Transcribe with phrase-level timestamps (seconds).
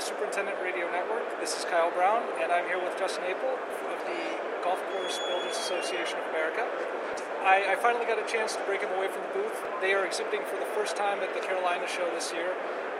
[0.00, 1.22] Superintendent Radio Network.
[1.40, 4.20] This is Kyle Brown, and I'm here with Justin Apel of the
[4.62, 6.66] Golf Course Builders Association of America.
[7.46, 9.54] I, I finally got a chance to break him away from the booth.
[9.80, 12.52] They are exhibiting for the first time at the Carolina show this year,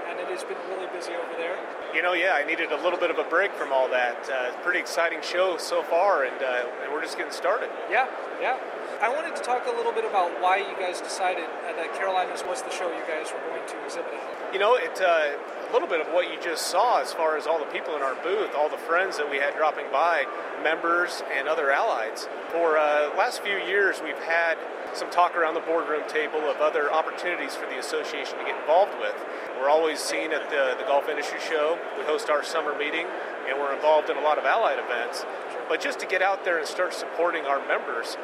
[0.09, 1.59] and it has been really busy over there.
[1.95, 4.31] You know, yeah, I needed a little bit of a break from all that.
[4.31, 7.71] Uh, pretty exciting show so far, and, uh, and we're just getting started.
[7.91, 8.07] Yeah,
[8.41, 8.59] yeah.
[9.01, 12.63] I wanted to talk a little bit about why you guys decided that Carolinas was
[12.63, 14.53] the show you guys were going to exhibit at.
[14.55, 17.47] You know, it uh, a little bit of what you just saw as far as
[17.47, 20.25] all the people in our booth, all the friends that we had dropping by,
[20.63, 22.29] members and other allies.
[22.53, 24.59] For uh, last few years, we've had
[24.95, 28.95] some talk around the boardroom table of other opportunities for the association to get involved
[29.01, 29.17] with.
[29.59, 31.79] We're always seen at the, the Golf Industry Show.
[31.99, 33.07] We host our summer meeting,
[33.49, 35.27] and we're involved in a lot of allied events.
[35.69, 38.17] But just to get out there and start supporting our members,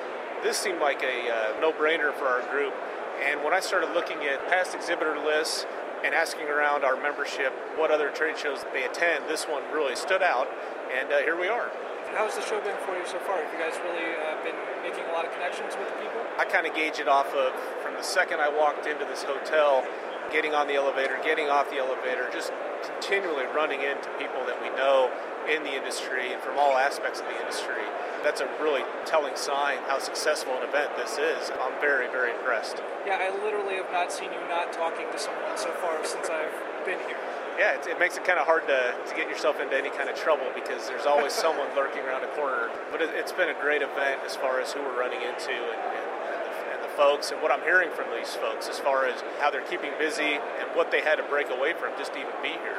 [0.43, 2.75] this seemed like a uh, no-brainer for our group.
[3.23, 5.67] And when I started looking at past exhibitor lists
[6.05, 10.23] and asking around our membership what other trade shows they attend, this one really stood
[10.23, 10.49] out.
[10.91, 11.71] And uh, here we are.
[12.17, 13.39] How's the show been for you so far?
[13.39, 16.19] Have you guys really uh, been making a lot of connections with the people?
[16.39, 17.53] I kind of gauge it off of
[17.85, 19.87] from the second I walked into this hotel,
[20.33, 22.53] getting on the elevator, getting off the elevator, just
[22.83, 25.13] continually running into people that we know
[25.51, 27.83] in the industry and from all aspects of the industry.
[28.23, 31.51] That's a really telling sign how successful an event this is.
[31.51, 32.79] I'm very, very impressed.
[33.05, 36.55] Yeah, I literally have not seen you not talking to someone so far since I've
[36.87, 37.19] been here.
[37.59, 40.09] Yeah, it, it makes it kind of hard to, to get yourself into any kind
[40.09, 42.71] of trouble because there's always someone lurking around a corner.
[42.93, 45.81] But it, has been a great event as far as who we're running into and,
[45.83, 49.07] and, and, the, and the folks and what I'm hearing from these folks as far
[49.07, 52.21] as how they're keeping busy and what they had to break away from just to
[52.21, 52.79] even be here.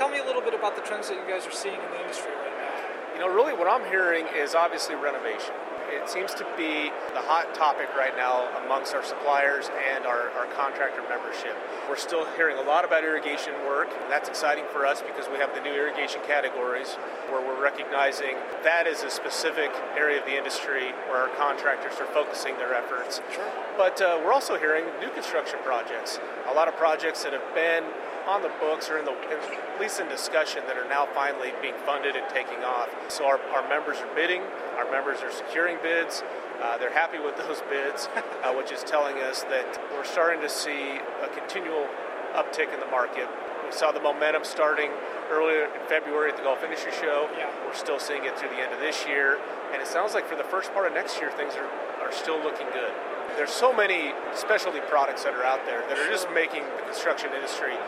[0.00, 2.00] Tell me a little bit about the trends that you guys are seeing in the
[2.00, 3.12] industry right now.
[3.12, 5.52] You know, really what I'm hearing is obviously renovation.
[5.92, 10.46] It seems to be the hot topic right now amongst our suppliers and our, our
[10.56, 11.52] contractor membership.
[11.86, 13.92] We're still hearing a lot about irrigation work.
[13.92, 16.96] And that's exciting for us because we have the new irrigation categories
[17.28, 19.68] where we're recognizing that is a specific
[19.98, 23.20] area of the industry where our contractors are focusing their efforts.
[23.34, 23.44] Sure.
[23.76, 26.18] But uh, we're also hearing new construction projects.
[26.48, 27.84] A lot of projects that have been
[28.26, 31.74] on the books or in the at least in discussion that are now finally being
[31.86, 32.88] funded and taking off.
[33.08, 34.42] So our, our members are bidding,
[34.76, 36.22] our members are securing bids.
[36.62, 40.48] Uh, they're happy with those bids, uh, which is telling us that we're starting to
[40.48, 41.86] see a continual
[42.34, 43.28] uptick in the market.
[43.64, 44.90] We saw the momentum starting
[45.30, 47.30] earlier in February at the Golf Industry Show.
[47.38, 47.48] Yeah.
[47.64, 49.38] We're still seeing it through the end of this year.
[49.72, 51.70] And it sounds like for the first part of next year, things are,
[52.02, 52.90] are still looking good.
[53.36, 57.30] There's so many specialty products that are out there that are just making the construction
[57.32, 57.78] industry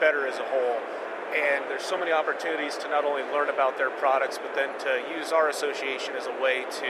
[0.00, 0.80] better as a whole.
[1.28, 5.04] And there's so many opportunities to not only learn about their products, but then to
[5.12, 6.88] use our association as a way to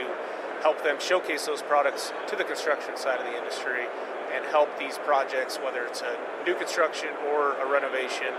[0.61, 3.85] help them showcase those products to the construction side of the industry
[4.33, 6.15] and help these projects, whether it's a
[6.45, 8.31] new construction or a renovation,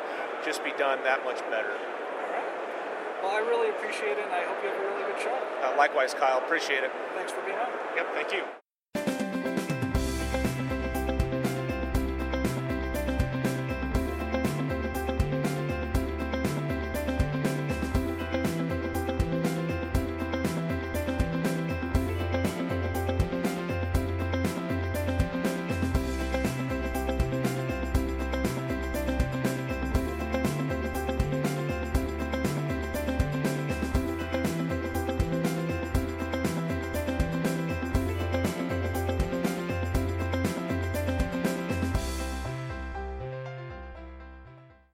[0.45, 1.73] just be done that much better.
[1.73, 3.23] All right.
[3.23, 5.37] Well, I really appreciate it, and I hope you have a really good show.
[5.63, 6.93] Uh, likewise, Kyle, appreciate it.
[7.15, 7.69] Thanks for being on.
[7.97, 8.45] Yep, thank you.